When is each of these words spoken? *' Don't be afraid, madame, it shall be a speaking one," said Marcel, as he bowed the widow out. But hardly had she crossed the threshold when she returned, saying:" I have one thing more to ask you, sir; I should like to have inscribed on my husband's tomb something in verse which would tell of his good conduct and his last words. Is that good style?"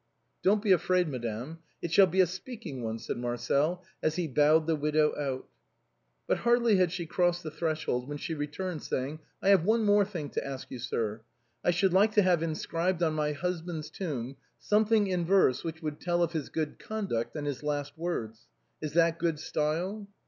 *' 0.23 0.41
Don't 0.43 0.63
be 0.63 0.71
afraid, 0.71 1.07
madame, 1.07 1.59
it 1.79 1.91
shall 1.91 2.07
be 2.07 2.21
a 2.21 2.25
speaking 2.25 2.81
one," 2.81 2.97
said 2.97 3.17
Marcel, 3.17 3.83
as 4.01 4.15
he 4.15 4.27
bowed 4.27 4.65
the 4.65 4.75
widow 4.75 5.13
out. 5.15 5.47
But 6.25 6.39
hardly 6.39 6.77
had 6.77 6.91
she 6.91 7.05
crossed 7.05 7.43
the 7.43 7.51
threshold 7.51 8.09
when 8.09 8.17
she 8.17 8.33
returned, 8.33 8.81
saying:" 8.81 9.19
I 9.43 9.49
have 9.49 9.63
one 9.63 9.81
thing 9.81 9.85
more 9.85 10.03
to 10.03 10.43
ask 10.43 10.71
you, 10.71 10.79
sir; 10.79 11.21
I 11.63 11.69
should 11.69 11.93
like 11.93 12.13
to 12.13 12.23
have 12.23 12.41
inscribed 12.41 13.03
on 13.03 13.13
my 13.13 13.33
husband's 13.33 13.91
tomb 13.91 14.37
something 14.57 15.05
in 15.05 15.23
verse 15.23 15.63
which 15.63 15.83
would 15.83 15.99
tell 16.01 16.23
of 16.23 16.31
his 16.31 16.49
good 16.49 16.79
conduct 16.79 17.35
and 17.35 17.45
his 17.45 17.61
last 17.61 17.95
words. 17.95 18.47
Is 18.81 18.93
that 18.93 19.19
good 19.19 19.37
style?" 19.37 20.07